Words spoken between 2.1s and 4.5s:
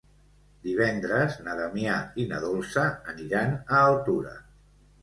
i na Dolça aniran a Altura.